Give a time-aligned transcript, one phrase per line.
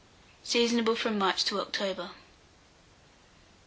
[0.43, 2.09] Seasonable from March to October.